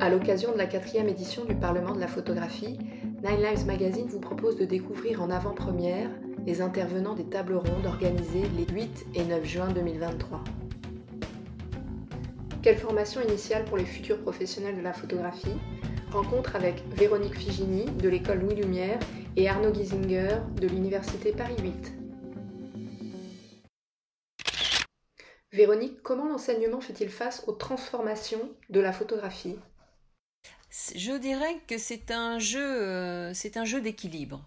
À 0.00 0.08
l'occasion 0.08 0.50
de 0.52 0.56
la 0.56 0.64
quatrième 0.64 1.10
édition 1.10 1.44
du 1.44 1.54
Parlement 1.54 1.94
de 1.94 2.00
la 2.00 2.08
photographie, 2.08 2.78
Nine 3.22 3.42
Lives 3.42 3.66
Magazine 3.66 4.06
vous 4.06 4.18
propose 4.18 4.56
de 4.56 4.64
découvrir 4.64 5.20
en 5.20 5.28
avant-première 5.28 6.08
les 6.46 6.62
intervenants 6.62 7.12
des 7.12 7.26
tables 7.26 7.56
rondes 7.56 7.84
organisées 7.84 8.44
les 8.56 8.64
8 8.74 9.06
et 9.14 9.24
9 9.24 9.44
juin 9.44 9.68
2023. 9.68 10.42
Quelle 12.62 12.78
formation 12.78 13.20
initiale 13.20 13.66
pour 13.66 13.76
les 13.76 13.84
futurs 13.84 14.18
professionnels 14.22 14.78
de 14.78 14.80
la 14.80 14.94
photographie? 14.94 15.58
Rencontre 16.10 16.56
avec 16.56 16.82
Véronique 16.96 17.36
Figini 17.36 17.84
de 17.84 18.08
l'école 18.08 18.38
Louis 18.38 18.54
Lumière 18.54 18.98
et 19.36 19.50
Arnaud 19.50 19.74
Giesinger 19.74 20.38
de 20.58 20.66
l'Université 20.66 21.32
Paris 21.32 21.56
8. 21.62 21.92
Véronique, 25.52 26.00
comment 26.02 26.26
l'enseignement 26.26 26.80
fait-il 26.80 27.10
face 27.10 27.44
aux 27.46 27.52
transformations 27.52 28.48
de 28.70 28.80
la 28.80 28.92
photographie? 28.92 29.56
Je 30.70 31.18
dirais 31.18 31.60
que 31.66 31.78
c'est 31.78 32.12
un 32.12 32.38
jeu, 32.38 32.60
euh, 32.60 33.34
c'est 33.34 33.56
un 33.56 33.64
jeu 33.64 33.80
d'équilibre. 33.80 34.44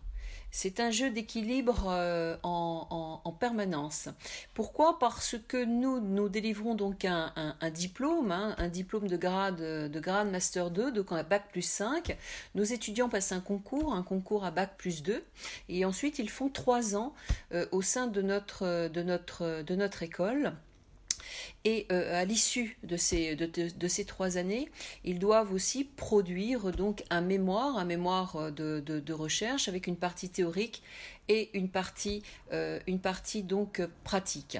C'est 0.52 0.80
un 0.80 0.90
jeu 0.90 1.10
d'équilibre 1.10 1.88
euh, 1.90 2.38
en, 2.44 3.36
permanence. 3.40 4.08
Pourquoi? 4.54 5.00
Parce 5.00 5.36
que 5.48 5.66
nous, 5.66 6.00
nous 6.00 6.30
délivrons 6.30 6.76
donc 6.76 7.04
un, 7.04 7.34
diplôme, 7.74 8.32
hein, 8.32 8.56
un 8.58 8.70
diplôme 8.70 9.08
de 9.08 9.18
grade, 9.18 9.58
de 9.58 10.00
grade 10.00 10.32
Master 10.32 10.70
2, 10.70 10.92
donc 10.92 11.12
à 11.12 11.24
Bac 11.24 11.50
plus 11.52 11.64
5. 11.64 12.16
Nos 12.56 12.64
étudiants 12.64 13.10
passent 13.10 13.32
un 13.32 13.42
concours, 13.42 13.94
un 13.94 14.04
concours 14.04 14.46
à 14.46 14.52
Bac 14.52 14.78
plus 14.78 15.02
2, 15.02 15.24
et 15.70 15.84
ensuite 15.84 16.20
ils 16.20 16.30
font 16.30 16.50
trois 16.50 16.96
ans 16.96 17.14
euh, 17.54 17.66
au 17.72 17.82
sein 17.82 18.08
de 18.08 18.22
notre, 18.22 18.90
de 18.90 19.76
notre 19.76 20.04
école. 20.04 20.54
Et 21.66 21.86
euh, 21.92 22.22
à 22.22 22.26
l'issue 22.26 22.78
de 22.84 22.98
ces, 22.98 24.06
trois 24.06 24.38
années, 24.38 24.70
ils 25.04 25.20
doivent 25.20 25.54
aussi 25.54 25.84
produire 25.84 26.72
un 27.10 27.22
mémoire, 27.22 27.78
un 27.78 27.86
mémoire 27.86 28.36
euh, 28.36 28.52
de, 28.52 29.14
recherche 29.14 29.68
avec 29.68 29.88
une 29.88 29.96
partie 29.96 30.30
théorique 30.30 30.82
et 31.30 31.50
une 31.58 31.70
partie, 31.70 32.24
euh, 32.52 32.80
pratique 34.04 34.58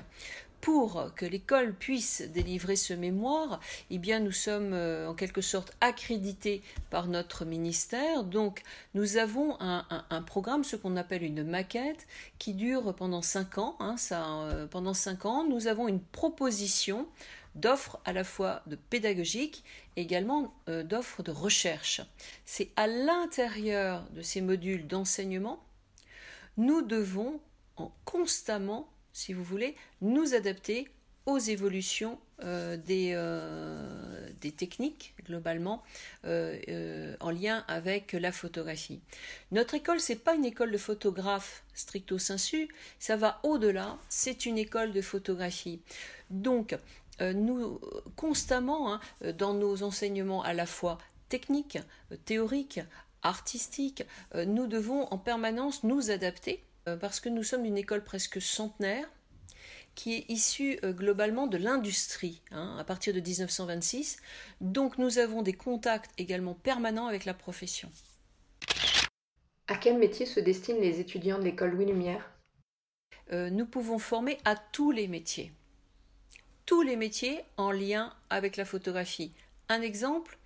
pour 0.64 1.14
que 1.18 1.26
l'école 1.26 1.74
puisse 1.74 2.22
délivrer 2.22 2.78
ce 2.78 2.94
mémoire, 2.94 3.60
eh 3.90 3.98
bien, 3.98 4.22
nous 4.22 4.32
sommes 4.32 4.72
euh, 4.72 5.10
en 5.10 5.14
quelque 5.14 5.42
sorte 5.42 5.76
accrédités 5.82 6.62
par 6.90 7.08
notre 7.08 7.44
ministère. 7.44 8.24
Donc, 8.24 8.64
nous 8.94 9.18
avons 9.18 9.58
un, 9.60 10.22
programme, 10.22 10.64
ce 10.64 10.78
qu'on 10.78 10.96
appelle 10.96 11.24
une 11.24 11.44
maquette, 11.44 12.08
qui 12.40 12.54
dure 12.54 12.96
pendant 12.96 13.22
cinq 13.22 13.58
ans. 13.58 13.76
Hein, 13.82 13.98
euh, 14.14 14.66
pendant 14.66 14.94
cinq 14.94 15.26
ans, 15.26 15.44
nous 15.44 15.68
avons 15.68 15.90
une 15.90 16.00
proposition 16.00 17.08
d'offres 17.56 18.00
à 18.06 18.14
la 18.14 18.24
fois 18.24 18.62
de 18.66 18.78
pédagogique 18.78 19.66
et 19.98 20.02
également 20.02 20.54
euh, 20.70 20.82
d'offres 20.84 21.24
de 21.24 21.32
recherche. 21.32 22.00
C'est 22.46 22.70
à 22.78 22.88
l'intérieur 22.88 24.06
de 24.12 24.22
ces 24.22 24.40
modules 24.40 24.88
d'enseignement, 24.88 25.62
nous 26.56 26.82
devons 26.82 27.42
en 27.76 27.92
constamment 28.06 28.88
si 29.14 29.34
vous 29.34 29.44
voulez, 29.44 29.76
nous 30.02 30.34
adapter 30.34 30.90
aux 31.26 31.38
évolutions 31.38 32.20
euh, 32.44 32.76
des, 32.76 33.14
euh, 33.16 34.30
des, 34.42 34.52
techniques 34.52 35.14
globalement 35.24 35.82
euh, 36.26 37.16
en 37.22 37.30
lien 37.30 37.64
avec 37.70 38.12
la 38.12 38.34
photographie. 38.34 39.00
Notre 39.52 39.76
école, 39.76 40.02
c'est 40.02 40.18
pas 40.18 40.36
une 40.36 40.44
école 40.44 40.72
de 40.72 40.78
photographe 40.78 41.64
stricto 41.74 42.18
sensu, 42.18 42.68
ça 43.00 43.16
va 43.16 43.40
au-delà, 43.44 43.98
c'est 44.10 44.46
une 44.46 44.58
école 44.58 44.92
de 44.92 45.02
photographie. 45.02 45.80
Donc, 46.30 46.76
nous, 47.22 47.80
constamment, 48.16 48.94
hein, 48.94 49.00
dans 49.38 49.54
nos 49.54 49.84
enseignements 49.84 50.44
à 50.44 50.54
la 50.54 50.66
fois 50.66 50.98
techniques, 51.30 51.78
théoriques, 52.26 52.82
artistiques, 53.22 54.04
nous 54.36 54.68
devons 54.68 55.06
en 55.06 55.18
permanence 55.18 55.84
nous 55.84 56.12
adapter 56.12 56.64
parce 57.00 57.20
que 57.20 57.30
nous 57.30 57.44
sommes 57.44 57.66
une 57.66 57.78
école 57.78 58.04
presque 58.04 58.42
centenaire 58.42 59.08
qui 59.96 60.16
est 60.16 60.26
issue 60.30 60.80
euh, 60.84 60.92
globalement 60.92 61.48
de 61.48 61.58
l'industrie 61.58 62.42
hein, 62.52 62.76
à 62.80 62.84
partir 62.84 63.14
de 63.14 63.20
1926. 63.20 64.18
Donc 64.62 64.98
nous 64.98 65.18
avons 65.20 65.42
des 65.42 65.54
contacts 65.54 66.12
également 66.18 66.56
permanents 66.56 67.08
avec 67.08 67.26
la 67.26 67.34
profession. 67.34 67.90
À 69.68 69.76
quel 69.76 69.98
métier 69.98 70.26
se 70.26 70.40
destinent 70.40 70.80
les 70.82 71.00
étudiants 71.00 71.40
de 71.40 71.44
l'école 71.44 71.72
Louis 71.72 71.86
Lumière? 71.86 72.30
Euh, 73.32 73.50
Nous 73.50 73.66
pouvons 73.66 74.00
former 74.00 74.38
à 74.46 74.56
tous 74.56 74.92
les 74.92 75.08
métiers. 75.08 75.52
Tous 76.66 76.82
les 76.82 76.96
métiers 76.96 77.42
en 77.58 77.72
lien 77.72 78.14
avec 78.30 78.58
la 78.58 78.66
photographie. 78.66 79.34
Un 79.70 79.82
exemple, 79.82 80.38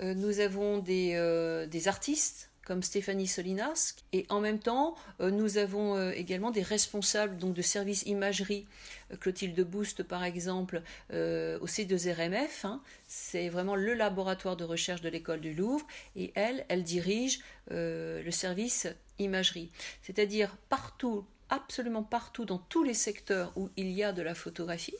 nous 0.00 0.38
avons 0.38 0.78
des 0.78 1.88
artistes 1.88 2.50
comme 2.68 2.82
Stéphanie 2.82 3.26
Solinas. 3.26 3.96
Et 4.12 4.26
en 4.28 4.40
même 4.40 4.58
temps, 4.58 4.94
euh, 5.20 5.30
nous 5.30 5.56
avons 5.56 5.96
euh, 5.96 6.12
également 6.12 6.50
des 6.50 6.60
responsables 6.60 7.38
donc, 7.38 7.54
de 7.54 7.62
services 7.62 8.02
imagerie, 8.02 8.66
euh, 9.10 9.16
Clotilde 9.16 9.58
Boost 9.62 10.02
par 10.02 10.22
exemple, 10.22 10.82
au 11.10 11.66
C2RMF. 11.66 12.64
Hein. 12.64 12.82
C'est 13.08 13.48
vraiment 13.48 13.74
le 13.74 13.94
laboratoire 13.94 14.56
de 14.56 14.64
recherche 14.64 15.00
de 15.00 15.08
l'école 15.08 15.40
du 15.40 15.54
Louvre. 15.54 15.86
Et 16.14 16.30
elle, 16.34 16.66
elle 16.68 16.84
dirige 16.84 17.40
le 17.70 18.30
service 18.30 18.86
imagerie. 19.18 19.70
C'est-à-dire 20.02 20.54
partout, 20.68 21.24
absolument 21.48 22.02
partout, 22.02 22.44
dans 22.44 22.58
tous 22.58 22.84
les 22.84 22.94
secteurs 22.94 23.52
où 23.56 23.70
il 23.76 23.90
y 23.90 24.04
a 24.04 24.12
de 24.12 24.20
la 24.20 24.34
photographie, 24.34 24.96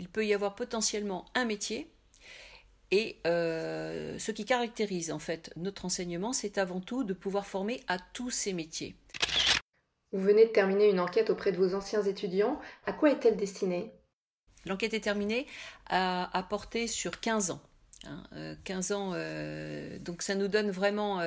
il 0.00 0.08
peut 0.08 0.26
y 0.26 0.34
avoir 0.34 0.56
potentiellement 0.56 1.26
un 1.34 1.44
métier 1.44 1.88
et 2.90 3.18
euh, 3.26 4.18
ce 4.18 4.30
qui 4.32 4.44
caractérise 4.44 5.10
en 5.10 5.18
fait 5.18 5.50
notre 5.56 5.84
enseignement, 5.84 6.32
c'est 6.32 6.58
avant 6.58 6.80
tout 6.80 7.04
de 7.04 7.12
pouvoir 7.12 7.46
former 7.46 7.80
à 7.88 7.98
tous 7.98 8.30
ces 8.30 8.52
métiers. 8.52 8.96
Vous 10.12 10.20
venez 10.20 10.46
de 10.46 10.50
terminer 10.50 10.88
une 10.88 11.00
enquête 11.00 11.30
auprès 11.30 11.50
de 11.50 11.56
vos 11.56 11.74
anciens 11.74 12.02
étudiants. 12.02 12.60
À 12.86 12.92
quoi 12.92 13.10
est-elle 13.10 13.36
destinée? 13.36 13.92
L'enquête 14.66 14.94
est 14.94 15.00
terminée 15.00 15.46
à, 15.86 16.36
à 16.36 16.42
porter 16.42 16.86
sur 16.86 17.20
15 17.20 17.50
ans. 17.50 17.60
15 18.64 18.92
hein, 18.92 18.94
euh, 18.94 18.94
ans, 18.94 19.12
euh, 19.14 19.98
donc 19.98 20.22
ça 20.22 20.34
nous 20.34 20.48
donne 20.48 20.70
vraiment, 20.70 21.22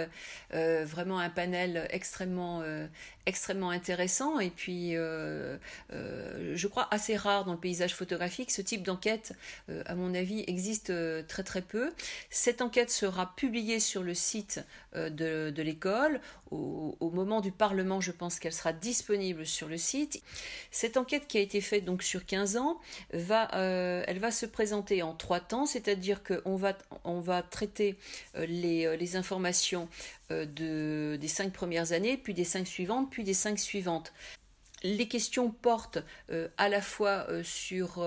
vraiment 0.51 1.19
un 1.19 1.29
panel 1.29 1.88
extrêmement, 1.91 2.63
extrêmement 3.27 3.71
intéressant 3.71 4.39
et 4.39 4.49
puis 4.49 4.95
euh, 4.95 5.57
euh, 5.93 6.53
je 6.55 6.67
crois 6.67 6.87
assez 6.91 7.17
rare 7.17 7.43
dans 7.43 7.51
le 7.51 7.59
paysage 7.59 7.93
photographique. 7.93 8.51
Ce 8.51 8.61
type 8.61 8.83
d'enquête, 8.83 9.33
euh, 9.69 9.83
à 9.85 9.95
mon 9.95 10.16
avis, 10.16 10.43
existe 10.47 10.91
très 11.27 11.43
très 11.43 11.61
peu. 11.61 11.91
Cette 12.29 12.61
enquête 12.61 12.89
sera 12.89 13.35
publiée 13.35 13.79
sur 13.79 14.01
le 14.01 14.13
site 14.13 14.61
de, 14.95 15.51
de 15.51 15.61
l'école. 15.61 16.21
Au, 16.49 16.95
au, 17.01 17.09
moment 17.09 17.41
du 17.41 17.51
Parlement, 17.51 17.99
je 17.99 18.11
pense 18.11 18.39
qu'elle 18.39 18.53
sera 18.53 18.71
disponible 18.71 19.45
sur 19.45 19.67
le 19.67 19.77
site. 19.77 20.23
Cette 20.71 20.95
enquête 20.95 21.27
qui 21.27 21.37
a 21.37 21.41
été 21.41 21.59
faite 21.59 21.83
donc 21.83 22.03
sur 22.03 22.25
15 22.25 22.55
ans, 22.55 22.79
va, 23.11 23.49
elle 23.51 24.19
va 24.19 24.31
se 24.31 24.45
présenter 24.45 25.03
en 25.03 25.13
trois 25.13 25.41
temps, 25.41 25.66
c'est-à-dire 25.66 26.21
qu'on 26.23 26.55
va, 26.55 26.66
on 27.03 27.19
va 27.19 27.41
traiter 27.41 27.95
les, 28.35 28.97
les 28.97 29.16
informations 29.16 29.88
euh, 30.31 30.45
de, 30.45 31.16
des 31.16 31.28
cinq 31.29 31.53
premières 31.53 31.94
années, 31.94 32.17
puis 32.17 32.33
des 32.33 32.44
cinq 32.44 32.67
suivantes, 32.67 33.09
puis 33.09 33.23
des 33.23 33.33
cinq 33.33 33.59
suivantes. 33.59 34.11
Les 34.83 35.07
questions 35.07 35.50
portent 35.50 36.00
euh, 36.29 36.50
à 36.57 36.67
la 36.67 36.81
fois 36.81 37.25
euh, 37.29 37.44
sur 37.44 38.05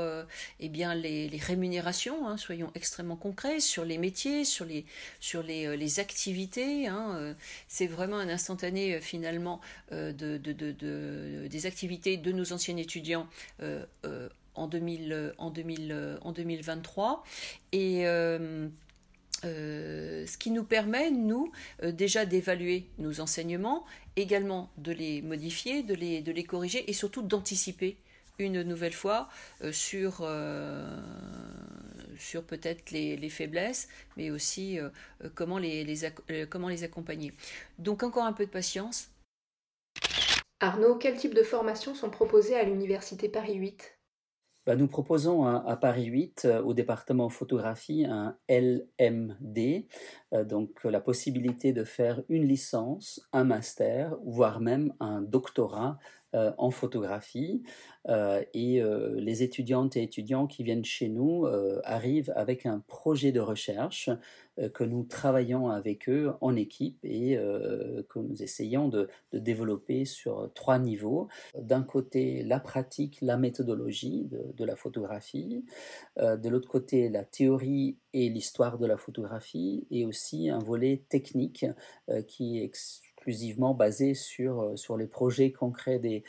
eh 0.61 0.69
bien, 0.69 0.95
les, 0.95 1.31
rémunérations, 1.43 2.29
hein, 2.29 2.37
soyons 2.37 2.71
extrêmement 2.75 3.17
concrets, 3.17 3.61
sur 3.61 3.87
les 3.87 3.97
métiers, 3.97 4.45
sur 4.45 4.67
les, 4.67 4.85
sur 5.19 5.43
les, 5.43 5.99
activités. 5.99 6.89
Hein, 6.89 7.35
c'est 7.69 7.87
vraiment 7.87 8.19
un 8.19 8.29
instantané 8.29 9.01
finalement 9.01 9.61
de, 9.91 10.13
de, 10.13 10.53
de, 10.53 11.47
des 11.49 11.67
activités 11.67 12.19
de 12.19 12.33
nos 12.33 12.53
anciens 12.53 12.77
étudiants 12.77 13.27
en, 14.55 14.67
2000, 14.67 15.35
en, 15.39 15.51
2000, 15.51 16.19
en 16.23 16.33
2023. 16.33 17.25
Et 17.73 18.07
euh, 19.45 20.27
ce 20.27 20.37
qui 20.37 20.51
nous 20.51 20.65
permet, 20.65 21.11
nous, 21.11 21.51
euh, 21.83 21.93
déjà 21.93 22.27
d'évaluer 22.27 22.87
nos 22.99 23.21
enseignements, 23.21 23.85
également 24.17 24.71
de 24.77 24.93
les 24.93 25.23
modifier, 25.23 25.83
de 25.83 25.95
les, 25.95 26.21
de 26.21 26.33
les 26.33 26.45
corriger 26.45 26.89
et 26.91 26.93
surtout 26.93 27.23
d'anticiper 27.23 27.97
une 28.39 28.63
nouvelle 28.63 28.93
fois 28.93 29.29
euh, 29.63 29.73
sur, 29.73 30.27
sur 32.19 32.45
peut-être 32.45 32.91
les, 32.91 33.17
les, 33.17 33.31
faiblesses, 33.31 33.89
mais 34.17 34.31
aussi 34.31 34.79
comment, 35.35 35.59
les, 35.59 35.85
les, 35.85 36.47
comment 36.49 36.69
les 36.69 36.85
accompagner. 36.85 37.33
Donc 37.79 38.03
encore 38.03 38.25
un 38.25 38.33
peu 38.33 38.45
de 38.45 38.51
patience. 38.51 39.11
Arnaud, 40.61 40.97
quel 40.97 41.17
type 41.17 41.35
de 41.35 41.43
formations 41.43 41.95
sont 41.95 42.11
proposées 42.11 42.57
à 42.57 42.65
l'Université 42.65 43.31
Paris 43.31 43.55
8 43.55 44.00
bah, 44.71 44.77
nous 44.77 44.87
proposons 44.87 45.47
à, 45.47 45.77
Paris 45.77 46.05
8, 46.05 46.43
euh, 46.45 46.63
au 46.63 46.75
département 46.75 47.29
photographie, 47.29 48.05
un 48.05 48.37
LMD, 48.49 49.85
euh, 50.33 50.45
donc 50.45 50.85
la 50.85 51.01
possibilité 51.01 51.73
de 51.73 51.83
faire 51.83 52.23
une 52.29 52.47
licence, 52.47 53.21
un 53.33 53.43
master, 53.43 54.17
voire 54.25 54.61
même 54.61 54.95
un 55.01 55.23
doctorat 55.23 55.99
en 56.33 56.71
photographie. 56.71 57.63
et 58.09 58.83
les 59.17 59.43
étudiantes 59.43 59.97
et 59.97 60.03
étudiants 60.03 60.47
qui 60.47 60.63
viennent 60.63 60.85
chez 60.85 61.09
nous 61.09 61.47
arrivent 61.85 62.33
avec 62.37 62.67
un 62.67 62.81
projet 62.87 63.33
de 63.33 63.41
recherche 63.41 64.11
que 64.75 64.85
nous 64.85 65.05
travaillons 65.05 65.71
avec 65.71 66.09
eux 66.09 66.33
en 66.41 66.55
équipe 66.57 66.99
et 67.05 67.37
que 68.09 68.19
nous 68.19 68.43
essayons 68.43 68.89
de, 68.89 69.09
développer 69.33 70.05
sur 70.05 70.51
trois 70.55 70.79
niveaux. 70.79 71.29
D'un 71.59 71.83
côté, 71.83 72.43
la 72.43 72.61
pratique, 72.61 73.19
la 73.23 73.37
méthodologie 73.37 74.29
de, 74.31 74.65
la 74.65 74.77
photographie. 74.77 75.65
de 76.17 76.49
l'autre 76.49 76.69
côté, 76.69 77.09
la 77.09 77.25
théorie 77.25 77.97
et 78.13 78.29
l'histoire 78.29 78.79
de 78.79 78.87
la 78.87 78.97
photographie. 78.97 79.87
Et 79.91 80.05
aussi 80.05 80.51
un 80.51 80.59
volet 80.59 81.05
technique 81.09 81.67
qui 82.27 82.59
est 82.59 82.65
exclusivement 83.21 83.75
basé 83.75 84.15
sur, 84.15 84.73
sur 84.79 84.97
les 84.97 85.07
projets 85.07 85.53
concrets 85.53 85.99
des, 85.99 86.25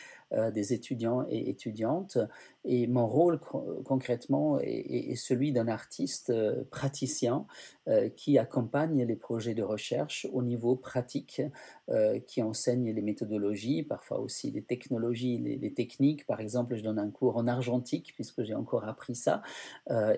des 0.53 0.73
étudiants 0.73 1.25
et 1.29 1.49
étudiantes. 1.49 2.17
Et 2.63 2.85
mon 2.85 3.07
rôle 3.07 3.39
concrètement 3.39 4.59
est, 4.59 5.15
celui 5.15 5.51
d'un 5.51 5.67
artiste 5.67 6.29
euh, 6.29 6.63
praticien 6.69 7.47
euh, 7.87 8.09
qui 8.09 8.37
accompagne 8.37 9.03
les 9.03 9.15
projets 9.15 9.55
de 9.55 9.63
recherche 9.63 10.27
au 10.31 10.43
niveau 10.43 10.75
pratique, 10.75 11.41
euh, 11.89 12.19
qui 12.19 12.43
enseigne 12.43 12.91
les 12.91 13.01
méthodologies, 13.01 13.81
parfois 13.81 14.19
aussi 14.19 14.51
les 14.51 14.61
technologies, 14.61 15.39
les, 15.39 15.73
techniques. 15.73 16.27
Par 16.27 16.39
exemple, 16.39 16.75
je 16.75 16.83
donne 16.83 16.99
un 16.99 17.09
cours 17.09 17.37
en 17.37 17.47
argentique 17.47 18.11
puisque 18.13 18.43
j'ai 18.43 18.53
encore 18.53 18.83
appris 18.83 19.15
ça 19.15 19.41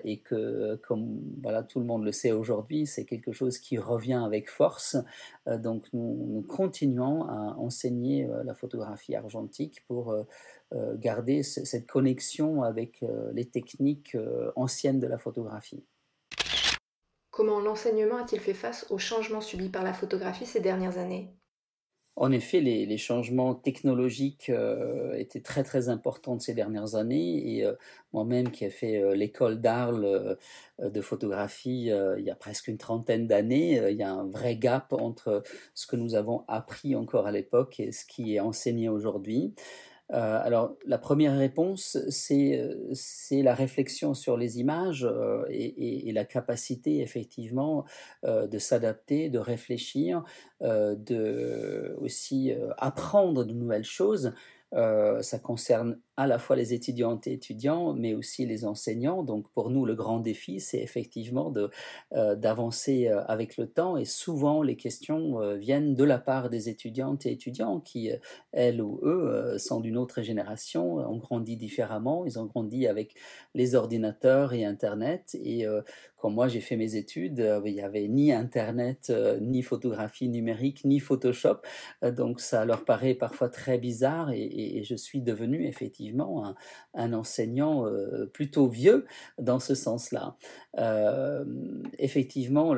et 0.04 0.18
que, 0.18 0.74
comme 0.86 1.20
voilà, 1.42 1.62
tout 1.62 1.78
le 1.78 1.86
monde 1.86 2.04
le 2.04 2.10
sait 2.10 2.32
aujourd'hui, 2.32 2.86
c'est 2.86 3.04
quelque 3.04 3.30
chose 3.30 3.58
qui 3.58 3.78
revient 3.78 4.20
avec 4.24 4.50
force. 4.50 4.96
donc, 5.46 5.86
nous, 5.92 6.44
continuons 6.48 7.22
à 7.28 7.54
enseigner 7.56 8.28
la 8.44 8.54
photographie 8.54 9.14
argentique 9.14 9.84
pour 9.86 10.03
euh, 10.74 10.96
garder 10.96 11.42
cette 11.42 11.86
connexion 11.86 12.62
avec 12.62 13.02
euh, 13.02 13.30
les 13.32 13.44
techniques 13.44 14.16
euh, 14.16 14.50
anciennes 14.56 14.98
de 14.98 15.06
la 15.06 15.18
photographie. 15.18 15.84
Comment 17.30 17.60
l'enseignement 17.60 18.16
a-t-il 18.16 18.40
fait 18.40 18.54
face 18.54 18.86
aux 18.90 18.98
changements 18.98 19.40
subis 19.40 19.68
par 19.68 19.84
la 19.84 19.92
photographie 19.92 20.46
ces 20.46 20.60
dernières 20.60 20.98
années? 20.98 21.32
En 22.16 22.32
effet, 22.32 22.60
les, 22.60 22.96
changements 22.96 23.54
technologiques 23.56 24.50
étaient 25.16 25.40
très 25.40 25.64
très 25.64 25.88
importants 25.88 26.38
ces 26.38 26.54
dernières 26.54 26.94
années 26.94 27.58
et 27.58 27.68
moi-même 28.12 28.52
qui 28.52 28.64
ai 28.64 28.70
fait 28.70 29.16
l'école 29.16 29.60
d'Arles 29.60 30.38
de 30.80 31.00
photographie 31.00 31.90
il 32.18 32.24
y 32.24 32.30
a 32.30 32.36
presque 32.36 32.68
une 32.68 32.78
trentaine 32.78 33.26
d'années, 33.26 33.82
il 33.90 33.96
y 33.96 34.04
a 34.04 34.12
un 34.12 34.30
vrai 34.30 34.54
gap 34.54 34.92
entre 34.92 35.42
ce 35.74 35.88
que 35.88 35.96
nous 35.96 36.14
avons 36.14 36.44
appris 36.46 36.94
encore 36.94 37.26
à 37.26 37.32
l'époque 37.32 37.80
et 37.80 37.90
ce 37.90 38.04
qui 38.06 38.36
est 38.36 38.40
enseigné 38.40 38.88
aujourd'hui. 38.88 39.52
Euh, 40.12 40.40
alors, 40.42 40.76
la 40.84 40.98
première 40.98 41.36
réponse, 41.36 41.98
c'est 42.10 42.58
euh, 42.58 43.42
la 43.42 43.54
réflexion 43.54 44.12
sur 44.12 44.36
les 44.36 44.60
images 44.60 45.04
euh, 45.04 45.44
et, 45.48 46.12
la 46.12 46.24
capacité, 46.24 47.00
effectivement, 47.00 47.84
de 48.22 48.58
s'adapter, 48.58 49.30
de 49.30 49.38
réfléchir, 49.40 50.22
de 50.60 51.96
aussi 52.00 52.52
apprendre 52.78 53.44
de 53.44 53.52
nouvelles 53.52 53.84
choses. 53.84 54.32
Ça 54.74 55.38
concerne 55.38 55.98
à 56.16 56.26
la 56.26 56.38
fois 56.38 56.54
les 56.54 56.72
étudiantes 56.72 57.26
et 57.26 57.32
étudiants, 57.32 57.92
mais 57.92 58.14
aussi 58.14 58.46
les 58.46 58.64
enseignants. 58.64 59.22
Donc 59.22 59.48
pour 59.52 59.70
nous, 59.70 59.84
le 59.84 59.94
grand 59.94 60.20
défi, 60.20 60.60
c'est 60.60 60.78
effectivement 60.78 61.52
euh, 62.12 62.36
d'avancer 62.36 63.08
euh, 63.08 63.24
avec 63.24 63.56
le 63.56 63.66
temps. 63.66 63.96
Et 63.96 64.04
souvent, 64.04 64.62
les 64.62 64.76
questions 64.76 65.40
euh, 65.40 65.56
viennent 65.56 65.94
de 65.94 66.04
la 66.04 66.18
part 66.18 66.50
des 66.50 66.68
étudiantes 66.68 67.26
et 67.26 67.32
étudiants 67.32 67.80
qui, 67.80 68.10
elles 68.52 68.80
ou 68.80 69.00
eux, 69.02 69.56
sont 69.58 69.80
d'une 69.80 69.96
autre 69.96 70.22
génération, 70.22 70.98
ont 70.98 71.18
grandi 71.18 71.56
différemment. 71.56 72.24
Ils 72.26 72.38
ont 72.38 72.46
grandi 72.46 72.86
avec 72.86 73.14
les 73.54 73.74
ordinateurs 73.74 74.52
et 74.52 74.64
Internet. 74.64 75.36
Et 75.42 75.66
quand 76.24 76.30
moi 76.30 76.48
j'ai 76.48 76.60
fait 76.60 76.76
mes 76.76 76.96
études, 76.96 77.46
il 77.66 77.74
n'y 77.74 77.82
avait 77.82 78.08
ni 78.08 78.32
Internet, 78.32 79.12
ni 79.42 79.60
photographie 79.60 80.30
numérique, 80.30 80.82
ni 80.86 80.98
Photoshop. 80.98 81.58
donc 82.02 82.40
ça 82.40 82.64
leur 82.64 82.86
paraît 82.86 83.12
parfois 83.12 83.50
très 83.50 83.76
bizarre. 83.76 84.30
et 84.32 84.82
je 84.84 84.94
suis 84.94 85.20
devenu 85.20 85.66
effectivement 85.66 86.54
un, 86.94 87.12
enseignant 87.12 87.86
euh, 87.86 88.26
plutôt 88.32 88.68
vieux 88.68 89.04
dans 89.38 89.58
ce 89.58 89.74
sens-là. 89.74 90.36
Euh, 90.78 91.44
effectivement, 91.98 92.74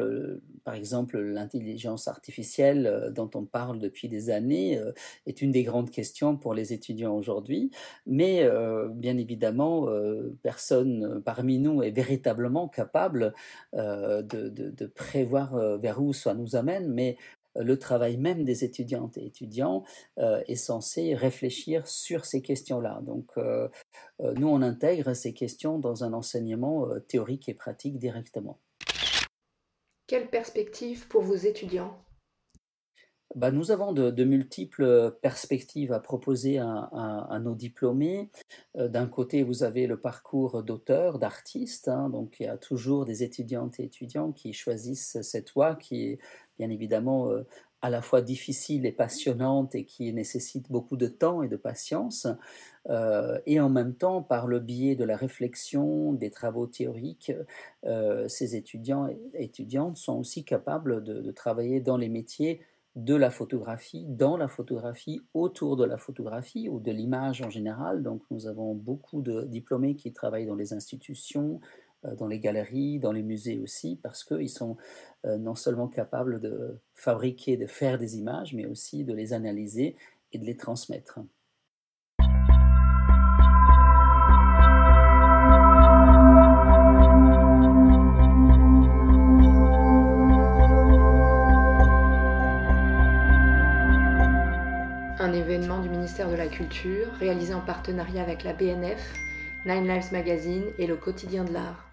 par 0.66 0.74
exemple, 0.74 1.18
l'intelligence 1.18 2.08
artificielle 2.08 2.86
euh, 2.86 3.10
dont 3.10 3.30
on 3.34 3.46
parle 3.46 3.78
depuis 3.78 4.10
des 4.10 4.28
années 4.28 4.78
est 5.26 5.40
une 5.40 5.52
des 5.52 5.62
grandes 5.62 5.90
questions 5.90 6.36
pour 6.36 6.52
les 6.52 6.74
étudiants 6.74 7.16
aujourd'hui, 7.16 7.70
mais 8.06 8.46
bien 8.90 9.16
évidemment, 9.16 9.88
personne 10.42 11.22
parmi 11.24 11.58
nous 11.58 11.82
est 11.82 11.90
véritablement 11.90 12.68
capable 12.68 13.32
de, 13.72 14.86
prévoir 14.94 15.78
vers 15.78 16.02
où 16.02 16.12
ça 16.12 16.34
nous 16.34 16.56
amène, 16.56 16.92
mais 16.92 17.16
le 17.60 17.78
travail 17.78 18.16
même 18.16 18.44
des 18.44 18.64
étudiantes 18.64 19.16
et 19.16 19.26
étudiants 19.26 19.84
euh, 20.18 20.42
est 20.46 20.56
censé 20.56 21.14
réfléchir 21.14 21.86
sur 21.86 22.24
ces 22.24 22.42
questions-là. 22.42 23.00
Donc, 23.02 23.30
euh, 23.36 23.68
euh, 24.20 24.34
nous, 24.34 24.48
on 24.48 24.62
intègre 24.62 25.14
ces 25.14 25.32
questions 25.32 25.78
dans 25.78 26.04
un 26.04 26.12
enseignement 26.12 26.88
théorique 27.08 27.48
et 27.48 27.54
pratique 27.54 27.98
directement. 27.98 28.58
Quelle 30.06 30.28
perspective 30.28 31.08
pour 31.08 31.22
vos 31.22 31.34
étudiants? 31.34 31.98
Bah, 33.34 33.50
nous 33.50 33.70
avons 33.70 33.92
de, 33.92 34.24
multiples 34.24 35.16
perspectives 35.20 35.92
à 35.92 36.00
proposer 36.00 36.58
à, 36.58 37.38
nos 37.42 37.54
diplômés. 37.54 38.30
D'un 38.76 39.08
côté, 39.08 39.42
vous 39.42 39.62
avez 39.62 39.86
le 39.86 40.00
parcours 40.00 40.62
d'auteur, 40.62 41.18
d'artiste. 41.18 41.88
Hein. 41.88 42.08
donc, 42.08 42.36
il 42.40 42.44
y 42.44 42.48
a 42.48 42.56
toujours 42.56 43.04
des 43.04 43.24
étudiantes 43.24 43.78
et 43.80 43.84
étudiants 43.84 44.32
qui 44.32 44.52
choisissent 44.52 45.20
cette 45.22 45.52
voie 45.52 45.74
qui 45.74 46.04
est 46.04 46.18
bien 46.56 46.70
évidemment 46.70 47.28
euh, 47.30 47.42
à 47.86 47.90
la 47.90 48.02
fois 48.02 48.20
difficile 48.20 48.84
et 48.84 48.90
passionnante 48.90 49.76
et 49.76 49.84
qui 49.84 50.12
nécessite 50.12 50.72
beaucoup 50.72 50.96
de 50.96 51.06
temps 51.06 51.44
et 51.44 51.48
de 51.48 51.54
patience, 51.54 52.26
euh, 52.90 53.38
et 53.46 53.60
en 53.60 53.68
même 53.68 53.94
temps, 53.94 54.22
par 54.22 54.48
le 54.48 54.58
biais 54.58 54.96
de 54.96 55.04
la 55.04 55.16
réflexion, 55.16 56.12
des 56.12 56.30
travaux 56.32 56.66
théoriques, 56.66 57.32
euh, 57.84 58.26
ces 58.26 58.56
étudiants 58.56 59.06
et 59.06 59.20
étudiantes 59.34 59.98
sont 59.98 60.18
aussi 60.18 60.44
capables 60.44 61.04
de, 61.04 61.30
travailler 61.30 61.78
dans 61.80 61.96
les 61.96 62.08
métiers 62.08 62.60
de 62.96 63.14
la 63.14 63.30
photographie, 63.30 64.04
dans 64.08 64.36
la 64.36 64.48
photographie, 64.48 65.20
autour 65.32 65.76
de 65.76 65.84
la 65.84 65.96
photographie 65.96 66.68
ou 66.68 66.80
de 66.80 66.90
l'image 66.90 67.40
en 67.40 67.50
général. 67.50 68.02
Donc 68.02 68.22
nous 68.32 68.48
avons 68.48 68.74
beaucoup 68.74 69.22
de 69.22 69.42
diplômés 69.42 69.94
qui 69.94 70.12
travaillent 70.12 70.46
dans 70.46 70.56
les 70.56 70.72
institutions, 70.72 71.60
dans 72.02 72.26
les 72.26 72.38
galeries, 72.38 72.98
dans 72.98 73.12
les 73.12 73.22
musées 73.22 73.58
aussi, 73.58 73.98
parce 74.02 74.24
qu'ils 74.24 74.50
sont 74.50 74.76
euh, 75.24 75.38
non 75.38 75.54
seulement 75.54 75.88
capables 75.88 76.40
de 76.40 76.78
fabriquer, 76.94 77.56
de 77.56 77.66
faire 77.66 77.98
des 77.98 78.16
images, 78.16 78.54
mais 78.54 78.66
aussi 78.66 79.04
de 79.04 79.12
les 79.12 79.32
analyser 79.32 79.96
et 80.32 80.38
de 80.38 80.44
les 80.44 80.56
transmettre. 80.56 81.20
Un 95.18 95.32
événement 95.32 95.80
du 95.80 95.88
ministère 95.88 96.30
de 96.30 96.36
la 96.36 96.46
Culture 96.46 97.10
réalisé 97.18 97.52
en 97.52 97.60
partenariat 97.60 98.22
avec 98.22 98.44
la 98.44 98.52
BNF, 98.52 99.14
Nine 99.64 99.88
Lives 99.88 100.12
Magazine 100.12 100.64
et 100.78 100.86
le 100.86 100.96
quotidien 100.96 101.42
de 101.42 101.52
l'art. 101.52 101.85